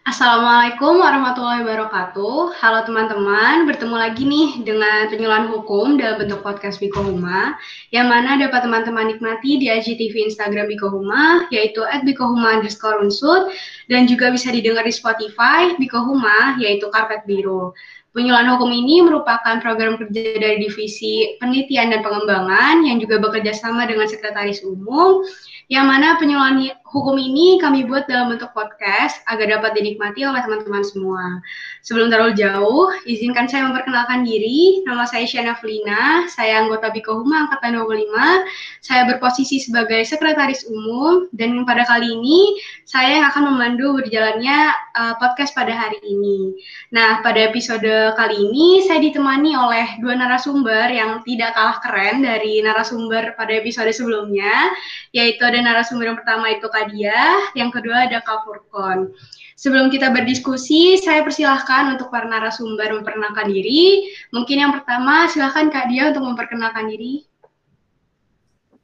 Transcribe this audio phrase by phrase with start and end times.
[0.00, 2.56] Assalamualaikum warahmatullahi wabarakatuh.
[2.56, 7.52] Halo teman-teman, bertemu lagi nih dengan penyuluhan hukum dalam bentuk podcast Biko Huma,
[7.92, 12.96] yang mana dapat teman-teman nikmati di IGTV Instagram Biko Huma, yaitu at Biko Huma underscore
[13.04, 13.52] unsur,
[13.92, 17.76] dan juga bisa didengar di Spotify Biko Huma, yaitu Karpet Biru.
[18.10, 23.86] Penyuluhan hukum ini merupakan program kerja dari Divisi Penelitian dan Pengembangan yang juga bekerja sama
[23.86, 25.22] dengan Sekretaris Umum
[25.70, 30.82] yang mana penyuluhan hukum ini kami buat dalam bentuk podcast agar dapat dinikmati oleh teman-teman
[30.82, 31.38] semua.
[31.86, 34.82] Sebelum terlalu jauh, izinkan saya memperkenalkan diri.
[34.82, 38.82] Nama saya Shana Felina, saya anggota Biko Huma Angkatan 25.
[38.82, 45.14] Saya berposisi sebagai Sekretaris Umum, dan pada kali ini saya yang akan memandu berjalannya uh,
[45.22, 46.58] podcast pada hari ini.
[46.90, 47.86] Nah, pada episode
[48.16, 53.90] kali ini saya ditemani oleh dua narasumber yang tidak kalah keren dari narasumber pada episode
[53.92, 54.72] sebelumnya,
[55.12, 59.12] yaitu ada narasumber yang pertama itu Kadia, yang kedua ada Kak Furkon.
[59.60, 64.08] Sebelum kita berdiskusi, saya persilahkan untuk para narasumber memperkenalkan diri.
[64.32, 67.28] Mungkin yang pertama, silahkan Kak Dia untuk memperkenalkan diri.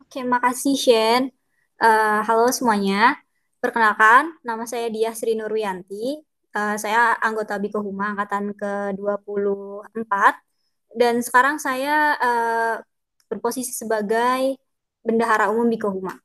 [0.05, 1.23] Oke, makasih Shen.
[1.81, 3.17] Uh, halo semuanya.
[3.65, 6.26] Perkenalkan, nama saya Dia Sri Nurwianti.
[6.57, 10.13] Uh, saya anggota Biko Huma angkatan ke-24.
[10.97, 12.75] Dan sekarang saya uh,
[13.29, 14.57] berposisi sebagai
[15.05, 16.17] Bendahara Umum Biko Huma.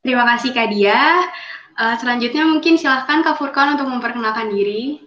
[0.00, 1.28] Terima kasih Kak Dia.
[1.76, 5.04] Uh, selanjutnya mungkin silahkan Kak Furkan untuk memperkenalkan diri.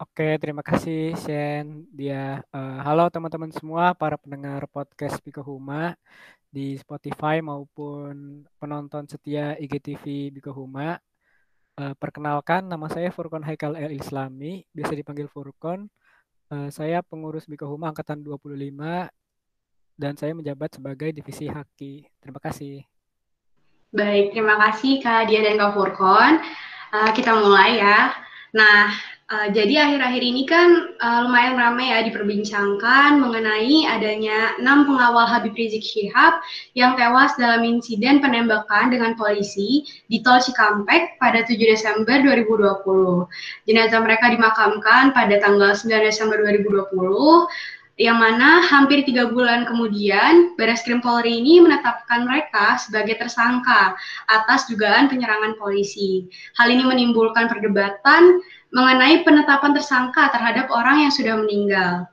[0.00, 1.84] Oke, terima kasih Shen.
[1.92, 6.00] Dia uh, halo teman-teman semua para pendengar podcast Biko Huma
[6.48, 10.96] di Spotify maupun penonton setia IGTV Biko Huma.
[11.72, 15.88] Uh, perkenalkan nama saya Furkon Haikal El Islami, biasa dipanggil Furkon.
[16.52, 18.76] Uh, saya pengurus Biko Huma angkatan 25
[19.96, 22.04] dan saya menjabat sebagai divisi Haki.
[22.20, 22.84] Terima kasih.
[23.88, 26.44] Baik, terima kasih Kak Dia dan Kak Furkon.
[26.92, 28.20] Uh, kita mulai ya.
[28.52, 28.92] Nah,
[29.32, 35.56] uh, jadi akhir-akhir ini kan uh, lumayan ramai ya diperbincangkan mengenai adanya enam pengawal Habib
[35.56, 36.44] Rizik Syihab
[36.76, 43.24] yang tewas dalam insiden penembakan dengan polisi di Tol Cikampek pada 7 Desember 2020.
[43.64, 47.48] Jenazah mereka dimakamkan pada tanggal 9 Desember 2020
[48.00, 53.92] yang mana hampir tiga bulan kemudian Baris Krim Polri ini menetapkan mereka sebagai tersangka
[54.32, 56.24] atas dugaan penyerangan polisi.
[56.56, 58.40] Hal ini menimbulkan perdebatan
[58.72, 62.08] mengenai penetapan tersangka terhadap orang yang sudah meninggal.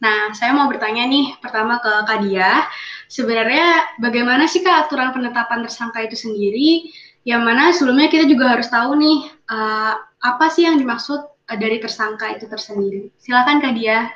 [0.00, 2.64] Nah, saya mau bertanya nih pertama ke Kak Dia,
[3.08, 6.88] sebenarnya bagaimana sih Kak aturan penetapan tersangka itu sendiri?
[7.24, 11.76] Yang mana sebelumnya kita juga harus tahu nih uh, apa sih yang dimaksud uh, dari
[11.80, 13.12] tersangka itu tersendiri.
[13.20, 14.08] Silakan Kak Dia.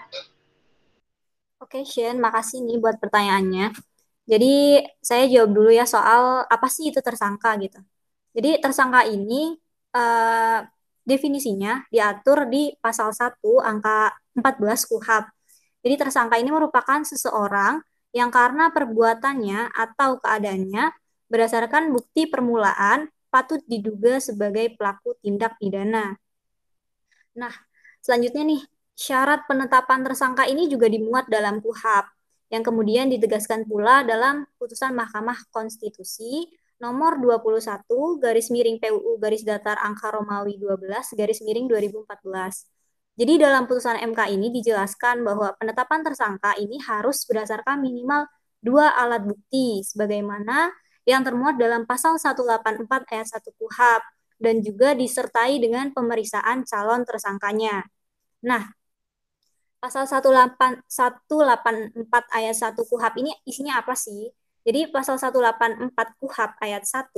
[1.60, 3.72] Oke, Shen, makasih nih buat pertanyaannya.
[4.24, 7.80] Jadi, saya jawab dulu ya soal apa sih itu tersangka gitu.
[8.32, 9.52] Jadi, tersangka ini
[9.92, 10.64] uh,
[11.04, 15.24] definisinya diatur di pasal 1 angka 14 KUHAP.
[15.84, 17.84] Jadi, tersangka ini merupakan seseorang
[18.16, 20.90] yang karena perbuatannya atau keadaannya
[21.28, 26.14] berdasarkan bukti permulaan patut diduga sebagai pelaku tindak pidana.
[27.34, 27.52] Nah,
[27.98, 28.62] selanjutnya nih,
[28.94, 32.06] syarat penetapan tersangka ini juga dimuat dalam KUHAP
[32.54, 36.46] yang kemudian ditegaskan pula dalam putusan Mahkamah Konstitusi
[36.84, 42.68] nomor 21 garis miring PUU garis datar angka Romawi 12 garis miring 2014.
[43.16, 48.28] Jadi dalam putusan MK ini dijelaskan bahwa penetapan tersangka ini harus berdasarkan minimal
[48.60, 50.68] dua alat bukti sebagaimana
[51.08, 54.02] yang termuat dalam pasal 184 ayat 1 KUHAP
[54.40, 57.86] dan juga disertai dengan pemeriksaan calon tersangkanya.
[58.44, 58.72] Nah,
[59.78, 60.84] pasal 184
[62.34, 64.32] ayat 1 KUHAP ini isinya apa sih?
[64.64, 67.12] Jadi pasal 184 KUHAP ayat 1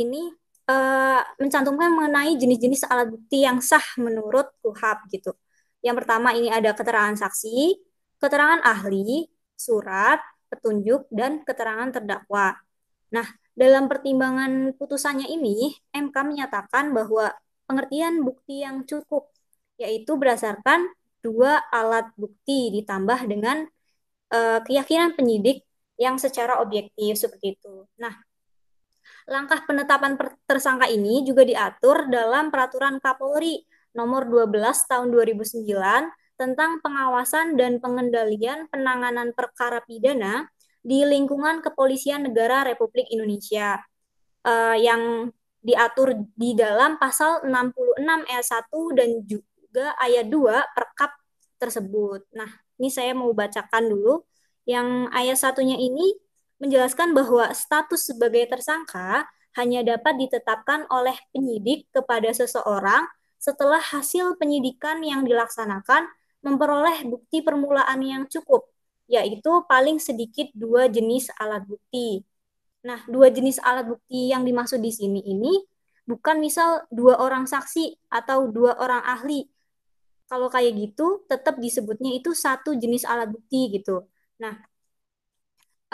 [0.00, 0.32] ini
[0.68, 5.36] uh, mencantumkan mengenai jenis-jenis alat bukti yang sah menurut KUHAP gitu.
[5.84, 7.76] Yang pertama ini ada keterangan saksi,
[8.16, 12.56] keterangan ahli, surat, petunjuk, dan keterangan terdakwa.
[13.12, 17.36] Nah, dalam pertimbangan putusannya ini, MK menyatakan bahwa
[17.68, 19.28] pengertian bukti yang cukup,
[19.76, 20.88] yaitu berdasarkan
[21.20, 23.68] dua alat bukti ditambah dengan
[24.32, 25.63] uh, keyakinan penyidik
[26.00, 27.86] yang secara objektif seperti itu.
[27.98, 28.14] Nah,
[29.30, 33.62] langkah penetapan tersangka ini juga diatur dalam peraturan Kapolri
[33.94, 35.64] nomor 12 tahun 2009
[36.34, 40.50] tentang pengawasan dan pengendalian penanganan perkara pidana
[40.82, 43.78] di lingkungan Kepolisian Negara Republik Indonesia
[44.44, 45.30] uh, yang
[45.64, 51.10] diatur di dalam pasal 66 ayat 1 dan juga ayat 2 perkap
[51.56, 52.20] tersebut.
[52.36, 54.20] Nah, ini saya mau bacakan dulu.
[54.64, 56.16] Yang ayat satunya ini
[56.60, 63.06] menjelaskan bahwa status sebagai tersangka hanya dapat ditetapkan oleh penyidik kepada seseorang
[63.38, 66.08] setelah hasil penyidikan yang dilaksanakan
[66.40, 68.68] memperoleh bukti permulaan yang cukup,
[69.08, 72.24] yaitu paling sedikit dua jenis alat bukti.
[72.84, 75.60] Nah, dua jenis alat bukti yang dimaksud di sini ini
[76.04, 79.48] bukan misal dua orang saksi atau dua orang ahli.
[80.28, 84.04] Kalau kayak gitu, tetap disebutnya itu satu jenis alat bukti gitu.
[84.42, 84.54] Nah,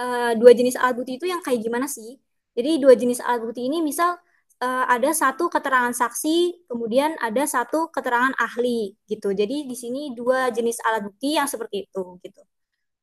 [0.01, 2.19] uh, dua jenis alat bukti itu yang kayak gimana sih?
[2.57, 4.17] Jadi dua jenis alat bukti ini misal
[4.65, 9.33] uh, ada satu keterangan saksi, kemudian ada satu keterangan ahli gitu.
[9.33, 12.43] Jadi di sini dua jenis alat bukti yang seperti itu gitu.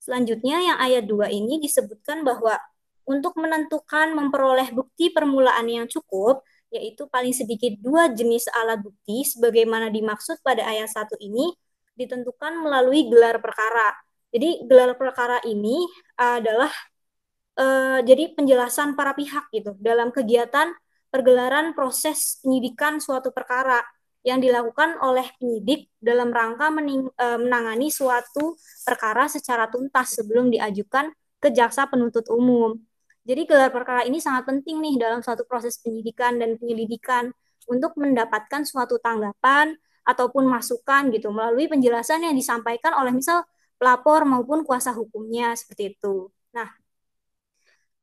[0.07, 2.55] Selanjutnya yang ayat 2 ini disebutkan bahwa
[3.03, 9.91] untuk menentukan memperoleh bukti permulaan yang cukup, yaitu paling sedikit dua jenis alat bukti sebagaimana
[9.91, 11.51] dimaksud pada ayat 1 ini
[11.99, 13.99] ditentukan melalui gelar perkara.
[14.31, 15.87] Jadi gelar perkara ini
[16.19, 16.71] adalah
[17.57, 20.71] uh, jadi penjelasan para pihak gitu dalam kegiatan
[21.07, 23.79] pergelaran proses penyidikan suatu perkara
[24.27, 31.15] yang dilakukan oleh penyidik dalam rangka mening, e, menangani suatu perkara secara tuntas sebelum diajukan
[31.39, 32.75] ke jaksa penuntut umum.
[33.23, 37.31] Jadi gelar perkara ini sangat penting nih dalam suatu proses penyidikan dan penyelidikan
[37.71, 43.47] untuk mendapatkan suatu tanggapan ataupun masukan gitu melalui penjelasan yang disampaikan oleh misal
[43.79, 46.29] pelapor maupun kuasa hukumnya seperti itu.
[46.53, 46.69] Nah,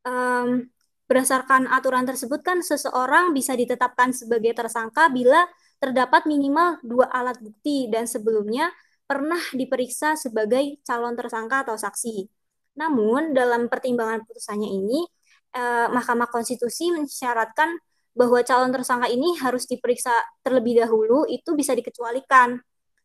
[0.07, 0.71] um,
[1.05, 5.45] Berdasarkan aturan tersebut kan seseorang bisa ditetapkan sebagai tersangka bila
[5.77, 8.73] terdapat minimal dua alat bukti dan sebelumnya
[9.05, 12.25] pernah diperiksa sebagai calon tersangka atau saksi.
[12.81, 15.05] Namun dalam pertimbangan putusannya ini
[15.53, 17.77] eh, Mahkamah Konstitusi mensyaratkan
[18.17, 20.11] bahwa calon tersangka ini harus diperiksa
[20.41, 22.57] terlebih dahulu itu bisa dikecualikan.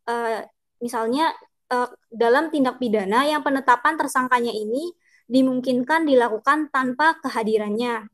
[0.08, 0.42] Eh,
[0.80, 1.36] misalnya
[1.70, 4.92] eh, dalam tindak pidana yang penetapan tersangkanya ini
[5.30, 8.10] dimungkinkan dilakukan tanpa kehadirannya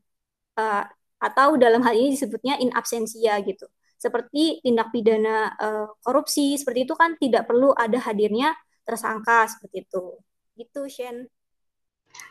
[0.60, 0.84] uh,
[1.16, 3.64] atau dalam hal ini disebutnya in absentia gitu.
[3.96, 8.52] Seperti tindak pidana uh, korupsi seperti itu kan tidak perlu ada hadirnya
[8.84, 10.04] tersangka seperti itu.
[10.60, 11.32] Gitu, Shen.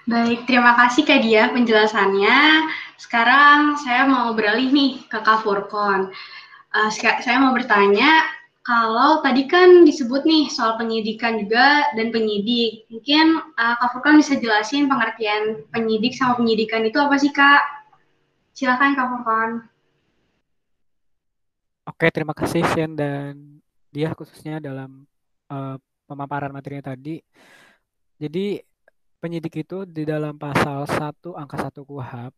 [0.05, 2.69] Baik, terima kasih Kak Dia penjelasannya.
[3.01, 6.13] Sekarang saya mau beralih nih ke Kak Furkon.
[6.69, 8.21] Uh, saya mau bertanya,
[8.65, 12.89] kalau tadi kan disebut nih soal penyidikan juga dan penyidik.
[12.89, 17.61] Mungkin uh, Kak Furkan bisa jelasin pengertian penyidik sama penyidikan itu apa sih Kak?
[18.57, 19.49] Silakan Kak Furkan.
[21.85, 23.61] Oke, terima kasih Shen dan
[23.93, 25.05] dia khususnya dalam
[25.53, 25.77] uh,
[26.09, 27.21] pemaparan materinya tadi.
[28.17, 28.65] Jadi
[29.21, 32.33] penyidik itu di dalam pasal 1 angka 1 KUHAP,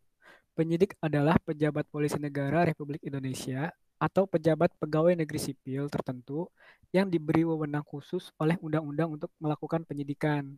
[0.52, 6.46] penyidik adalah pejabat polisi negara Republik Indonesia atau pejabat pegawai negeri sipil tertentu
[6.94, 10.54] yang diberi wewenang khusus oleh undang-undang untuk melakukan penyidikan.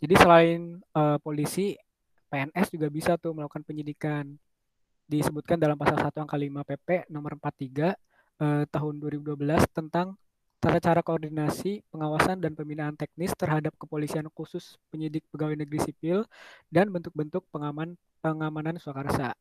[0.00, 1.78] Jadi selain uh, polisi,
[2.32, 4.34] PNS juga bisa tuh melakukan penyidikan.
[5.06, 7.92] Disebutkan dalam pasal 1 angka 5 PP nomor 43
[8.40, 9.36] uh, tahun 2012
[9.70, 10.16] tentang
[10.62, 16.22] tata cara koordinasi, pengawasan dan pembinaan teknis terhadap kepolisian khusus penyidik pegawai negeri sipil
[16.70, 19.34] dan bentuk-bentuk pengaman pengamanan swakarsa.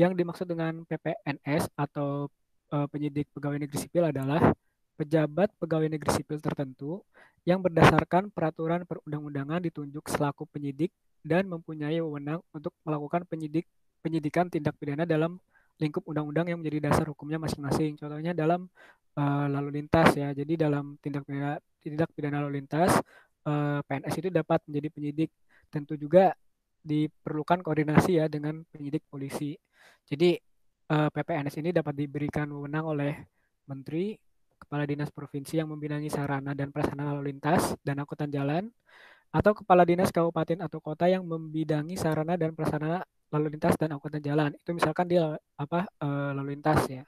[0.00, 2.32] Yang dimaksud dengan PPNS atau
[2.72, 4.50] uh, penyidik pegawai negeri sipil adalah
[4.96, 7.04] pejabat pegawai negeri sipil tertentu
[7.44, 10.90] yang berdasarkan peraturan perundang-undangan ditunjuk selaku penyidik
[11.22, 13.66] dan mempunyai wewenang untuk melakukan penyidik
[14.02, 15.38] penyidikan tindak pidana dalam
[15.78, 17.98] lingkup undang-undang yang menjadi dasar hukumnya masing-masing.
[17.98, 18.70] Contohnya dalam
[19.18, 20.30] uh, lalu lintas ya.
[20.34, 22.94] Jadi dalam tindak pidana tindak pidana lalu lintas
[23.46, 25.30] uh, eh, PNS itu dapat menjadi penyidik.
[25.66, 26.30] Tentu juga
[26.82, 29.58] diperlukan koordinasi ya dengan penyidik polisi.
[30.06, 30.38] Jadi
[30.90, 33.14] eh, PPNS ini dapat diberikan wewenang oleh
[33.68, 34.16] Menteri,
[34.58, 38.70] Kepala Dinas Provinsi yang membidangi sarana dan prasarana lalu lintas dan angkutan jalan,
[39.32, 43.00] atau Kepala Dinas Kabupaten atau Kota yang membidangi sarana dan prasarana
[43.32, 44.52] lalu lintas dan angkutan jalan.
[44.60, 47.02] Itu misalkan dia apa uh, lalu lintas ya.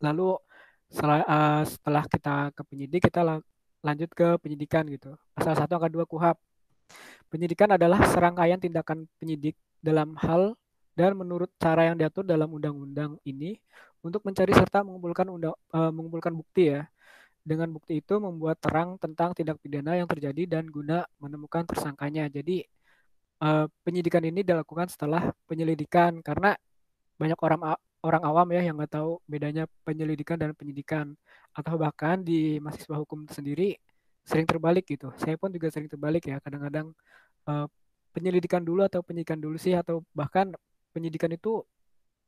[0.00, 0.38] Lalu
[0.86, 3.42] setelah, uh, setelah kita ke penyidik, kita
[3.82, 5.18] lanjut ke penyidikan gitu.
[5.34, 6.36] Pasal 1 angka 2 KUHAP.
[7.30, 10.58] Penyidikan adalah serangkaian tindakan penyidik dalam hal
[10.94, 13.56] dan menurut cara yang diatur dalam undang-undang ini
[14.00, 16.88] untuk mencari serta mengumpulkan undang, uh, mengumpulkan bukti ya.
[17.40, 22.28] Dengan bukti itu membuat terang tentang tindak pidana yang terjadi dan guna menemukan tersangkanya.
[22.28, 22.64] Jadi
[23.40, 26.52] uh, penyidikan ini dilakukan setelah penyelidikan karena
[27.16, 31.12] banyak orang orang awam ya yang nggak tahu bedanya penyelidikan dan penyidikan
[31.52, 33.76] atau bahkan di mahasiswa hukum sendiri
[34.24, 35.12] sering terbalik gitu.
[35.20, 36.92] Saya pun juga sering terbalik ya kadang-kadang
[37.48, 37.66] uh,
[38.12, 40.52] penyelidikan dulu atau penyidikan dulu sih atau bahkan
[40.90, 41.62] penyidikan itu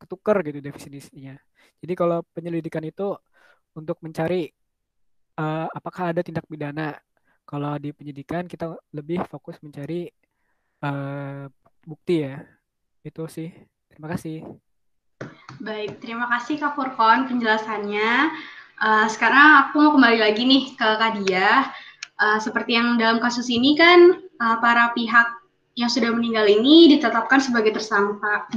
[0.03, 1.39] ketukar gitu definisinya.
[1.79, 3.15] Jadi kalau penyelidikan itu
[3.79, 4.51] untuk mencari
[5.39, 6.99] uh, apakah ada tindak pidana.
[7.43, 10.11] Kalau di penyidikan kita lebih fokus mencari
[10.83, 11.47] uh,
[11.87, 12.43] bukti ya.
[13.03, 13.51] Itu sih.
[13.91, 14.47] Terima kasih.
[15.63, 18.11] Baik, terima kasih Kak Furkon penjelasannya.
[18.83, 21.71] Uh, sekarang aku mau kembali lagi nih ke Kak Dia.
[22.19, 25.42] Uh, seperti yang dalam kasus ini kan uh, para pihak
[25.73, 28.49] yang sudah meninggal ini ditetapkan sebagai tersangka,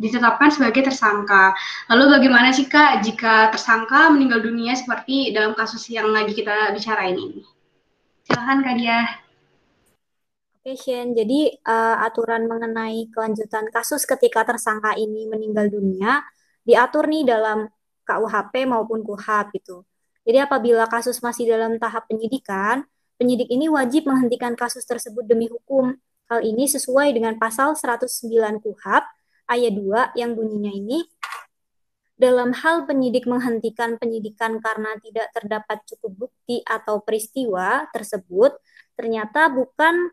[0.00, 1.52] ditetapkan sebagai tersangka.
[1.92, 7.16] Lalu bagaimana sih Kak jika tersangka meninggal dunia seperti dalam kasus yang lagi kita bicarain
[7.16, 7.44] ini?
[8.24, 9.00] Silahkan Kak Dia.
[10.62, 11.12] Oke, Shen.
[11.12, 16.22] Jadi uh, aturan mengenai kelanjutan kasus ketika tersangka ini meninggal dunia
[16.62, 17.66] diatur nih dalam
[18.06, 19.82] KUHP maupun KUHAP gitu.
[20.22, 22.86] Jadi apabila kasus masih dalam tahap penyidikan,
[23.18, 25.98] penyidik ini wajib menghentikan kasus tersebut demi hukum
[26.32, 29.04] Hal ini sesuai dengan pasal 109 KUHAP
[29.52, 31.04] ayat 2 yang bunyinya ini
[32.16, 38.56] dalam hal penyidik menghentikan penyidikan karena tidak terdapat cukup bukti atau peristiwa tersebut
[38.96, 40.08] ternyata bukan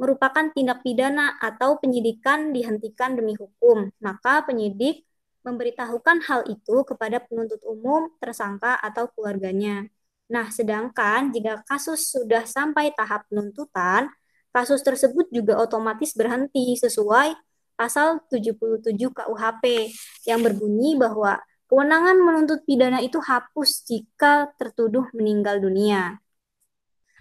[0.00, 5.04] merupakan tindak pidana atau penyidikan dihentikan demi hukum, maka penyidik
[5.44, 9.92] memberitahukan hal itu kepada penuntut umum, tersangka, atau keluarganya.
[10.32, 14.08] Nah, sedangkan jika kasus sudah sampai tahap penuntutan,
[14.54, 17.34] kasus tersebut juga otomatis berhenti sesuai
[17.74, 19.90] pasal 77 KUHP
[20.30, 26.22] yang berbunyi bahwa kewenangan menuntut pidana itu hapus jika tertuduh meninggal dunia.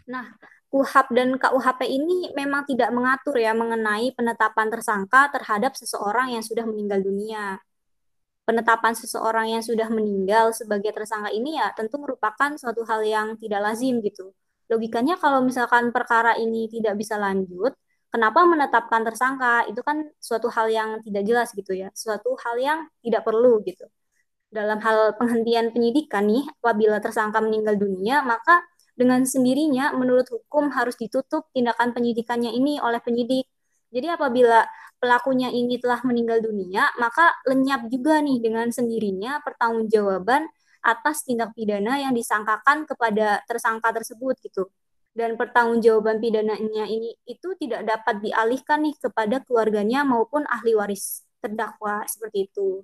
[0.05, 0.37] Nah,
[0.69, 6.69] KUHAP dan KUHP ini memang tidak mengatur ya mengenai penetapan tersangka terhadap seseorang yang sudah
[6.69, 7.57] meninggal dunia.
[8.45, 13.63] Penetapan seseorang yang sudah meninggal sebagai tersangka ini ya tentu merupakan suatu hal yang tidak
[13.63, 14.35] lazim gitu
[14.71, 17.75] logikanya kalau misalkan perkara ini tidak bisa lanjut,
[18.13, 19.65] kenapa menetapkan tersangka?
[19.69, 23.89] Itu kan suatu hal yang tidak jelas gitu ya, suatu hal yang tidak perlu gitu.
[24.53, 28.61] Dalam hal penghentian penyidikan nih, apabila tersangka meninggal dunia, maka
[28.93, 33.49] dengan sendirinya menurut hukum harus ditutup tindakan penyidikannya ini oleh penyidik.
[33.89, 34.65] Jadi apabila
[35.01, 40.45] pelakunya ini telah meninggal dunia, maka lenyap juga nih dengan sendirinya pertanggungjawaban
[40.83, 44.67] atas tindak pidana yang disangkakan kepada tersangka tersebut gitu.
[45.13, 52.03] Dan pertanggungjawaban pidananya ini itu tidak dapat dialihkan nih kepada keluarganya maupun ahli waris terdakwa
[52.09, 52.81] seperti itu.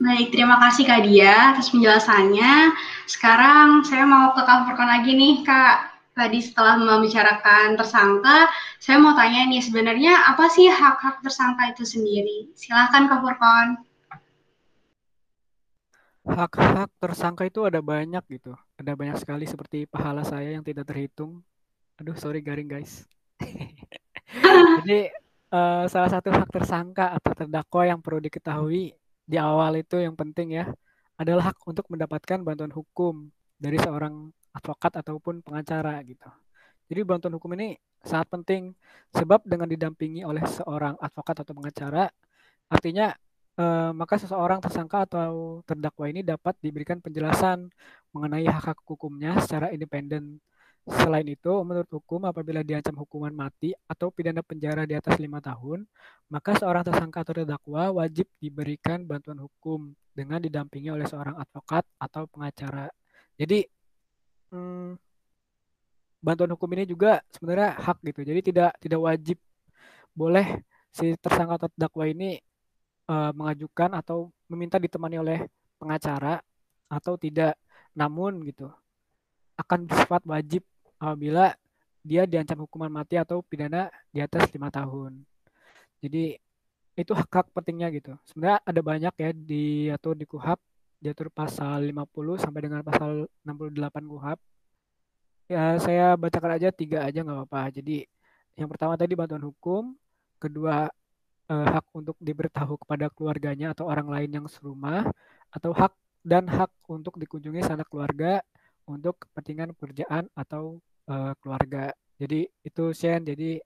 [0.00, 2.72] Baik, terima kasih Kak Dia atas penjelasannya.
[3.04, 5.92] Sekarang saya mau ke Kak lagi nih Kak.
[6.10, 12.50] Tadi setelah membicarakan tersangka, saya mau tanya nih sebenarnya apa sih hak-hak tersangka itu sendiri?
[12.56, 13.89] Silahkan Kak Furkon.
[16.30, 18.54] Hak-hak tersangka itu ada banyak gitu.
[18.78, 21.42] Ada banyak sekali seperti pahala saya yang tidak terhitung.
[21.98, 23.04] Aduh, sorry garing guys.
[24.80, 25.10] Jadi
[25.50, 28.94] uh, salah satu hak tersangka atau terdakwa yang perlu diketahui
[29.26, 30.66] di awal itu yang penting ya
[31.20, 33.28] adalah hak untuk mendapatkan bantuan hukum
[33.60, 36.30] dari seorang advokat ataupun pengacara gitu.
[36.90, 38.72] Jadi bantuan hukum ini sangat penting
[39.12, 42.08] sebab dengan didampingi oleh seorang advokat atau pengacara
[42.72, 43.12] artinya
[43.58, 47.66] Eh, maka seseorang tersangka atau terdakwa ini dapat diberikan penjelasan
[48.14, 50.38] mengenai hak-hak hukumnya secara independen.
[50.88, 55.84] Selain itu, menurut hukum, apabila diancam hukuman mati atau pidana penjara di atas lima tahun,
[56.32, 62.24] maka seorang tersangka atau terdakwa wajib diberikan bantuan hukum dengan didampingi oleh seorang advokat atau
[62.32, 62.88] pengacara.
[63.36, 63.66] Jadi,
[64.56, 64.96] hmm,
[66.24, 68.20] bantuan hukum ini juga sebenarnya hak gitu.
[68.24, 69.38] Jadi tidak tidak wajib
[70.16, 72.40] boleh si tersangka atau terdakwa ini
[73.10, 75.38] uh, mengajukan atau meminta ditemani oleh
[75.82, 76.38] pengacara
[76.86, 77.58] atau tidak.
[77.98, 78.70] Namun gitu
[79.58, 80.62] akan bersifat wajib
[80.96, 81.52] apabila
[82.00, 85.20] dia diancam hukuman mati atau pidana di atas lima tahun.
[86.00, 86.38] Jadi
[86.96, 88.16] itu hak-hak pentingnya gitu.
[88.24, 90.60] Sebenarnya ada banyak ya diatur di KUHAP,
[91.00, 94.38] diatur pasal 50 sampai dengan pasal 68 KUHAP.
[95.50, 97.62] Ya saya bacakan aja tiga aja nggak apa-apa.
[97.80, 98.08] Jadi
[98.56, 99.92] yang pertama tadi bantuan hukum,
[100.40, 100.88] kedua
[101.50, 105.10] uh, hak untuk diberitahu kepada keluarganya atau orang lain yang serumah
[105.50, 105.92] atau hak
[106.22, 108.38] dan hak untuk dikunjungi sanak keluarga
[108.86, 110.78] untuk kepentingan pekerjaan atau
[111.10, 111.90] uh, keluarga.
[112.20, 113.26] Jadi itu Shen.
[113.26, 113.58] Jadi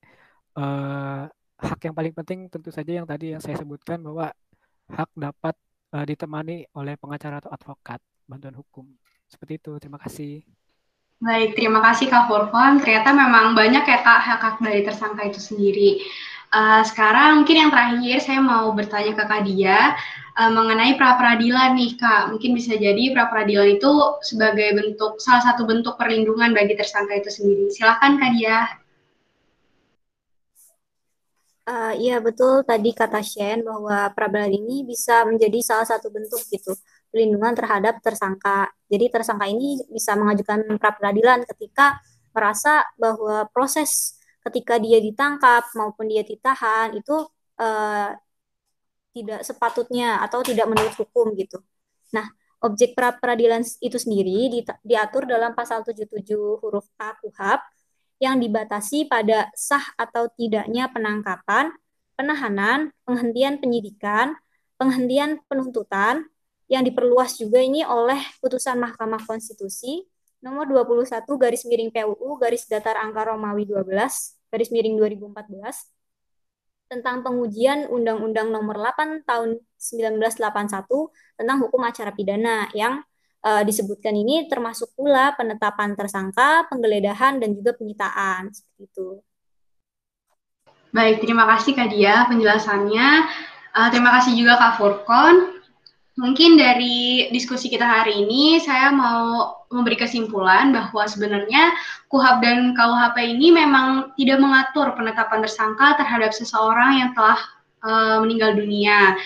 [0.57, 1.29] uh,
[1.61, 4.31] hak yang paling penting tentu saja yang tadi yang saya sebutkan bahwa
[4.89, 5.55] hak dapat
[5.93, 8.87] uh, ditemani oleh pengacara atau advokat bantuan hukum.
[9.29, 9.73] Seperti itu.
[9.83, 10.64] Terima kasih.
[11.25, 12.85] Baik, terima kasih Kak Furkon.
[12.85, 16.05] Ternyata memang banyak ya Kak hak-hak dari tersangka itu sendiri.
[16.53, 19.97] Uh, sekarang mungkin yang terakhir saya mau bertanya ke Kak Dia
[20.37, 22.29] uh, mengenai pra peradilan nih Kak.
[22.29, 27.33] Mungkin bisa jadi pra peradilan itu sebagai bentuk salah satu bentuk perlindungan bagi tersangka itu
[27.33, 27.73] sendiri.
[27.73, 28.59] Silakan Kak Dia.
[31.65, 36.77] Uh, betul tadi kata Shen bahwa pra peradilan ini bisa menjadi salah satu bentuk gitu
[37.15, 38.75] perlindungan terhadap tersangka.
[38.91, 42.03] Jadi tersangka ini bisa mengajukan pra peradilan ketika
[42.35, 47.23] merasa bahwa proses ketika dia ditangkap maupun dia ditahan itu
[47.63, 48.11] uh,
[49.15, 51.63] tidak sepatutnya atau tidak menurut hukum gitu.
[52.11, 52.27] Nah,
[52.67, 54.51] objek pra peradilan itu sendiri
[54.83, 57.63] diatur dalam pasal 77 huruf A KUHAP
[58.19, 61.71] yang dibatasi pada sah atau tidaknya penangkapan,
[62.19, 64.35] penahanan, penghentian penyidikan,
[64.79, 66.27] penghentian penuntutan
[66.75, 70.03] yang diperluas juga ini oleh putusan Mahkamah Konstitusi
[70.43, 73.87] nomor 21 garis miring PUU garis datar angka Romawi 12
[74.51, 75.55] garis miring 2014
[76.91, 83.01] tentang pengujian Undang-Undang Nomor 8 Tahun 1981 tentang hukum acara pidana yang
[83.41, 89.09] uh, disebutkan ini termasuk pula penetapan tersangka, penggeledahan dan juga penyitaan seperti itu.
[90.95, 93.09] Baik, terima kasih Kak Dia penjelasannya.
[93.75, 95.54] Uh, terima kasih juga Kak Furkon.
[96.15, 101.75] Mungkin dari diskusi kita hari ini, saya mau memberi kesimpulan bahwa sebenarnya
[102.07, 107.41] KUHAP dan KUHP ini memang tidak mengatur penetapan tersangka terhadap seseorang yang telah
[107.83, 109.19] uh, meninggal dunia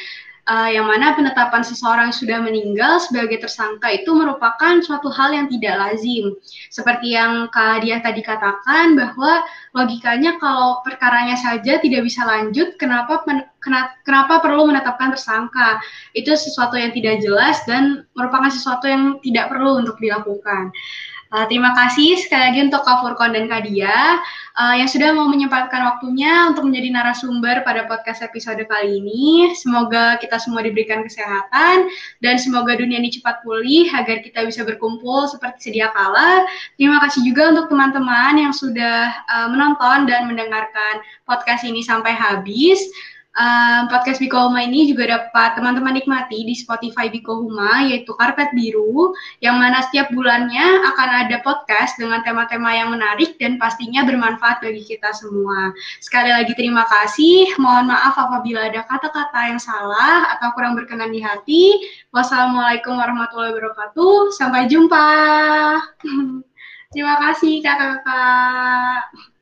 [0.49, 5.47] uh, yang mana penetapan seseorang yang sudah meninggal sebagai tersangka itu merupakan suatu hal yang
[5.53, 6.35] tidak lazim.
[6.73, 9.45] Seperti yang Kak Dia tadi katakan bahwa
[9.77, 13.23] logikanya kalau perkaranya saja tidak bisa lanjut, kenapa
[14.03, 15.79] kenapa perlu menetapkan tersangka?
[16.17, 20.73] Itu sesuatu yang tidak jelas dan merupakan sesuatu yang tidak perlu untuk dilakukan.
[21.29, 24.17] Uh, terima kasih sekali lagi untuk Kak Furkon dan Kak Dia
[24.57, 29.53] uh, yang sudah mau menyempatkan waktunya untuk menjadi narasumber pada podcast episode kali ini.
[29.53, 31.93] Semoga kita semua diberikan kesehatan
[32.25, 36.49] dan semoga dunia ini cepat pulih agar kita bisa berkumpul seperti sedia kala.
[36.81, 42.81] Terima kasih juga untuk teman-teman yang sudah uh, menonton dan mendengarkan podcast ini sampai habis.
[43.39, 48.51] Um, podcast Biko Huma ini juga dapat teman-teman nikmati di Spotify Biko Huma, yaitu Karpet
[48.51, 54.59] Biru, yang mana setiap bulannya akan ada podcast dengan tema-tema yang menarik dan pastinya bermanfaat
[54.59, 55.71] bagi kita semua.
[56.03, 61.23] Sekali lagi terima kasih, mohon maaf apabila ada kata-kata yang salah atau kurang berkenan di
[61.23, 61.79] hati.
[62.11, 65.07] Wassalamualaikum warahmatullahi wabarakatuh, sampai jumpa.
[66.91, 69.38] terima kasih kakak-kakak.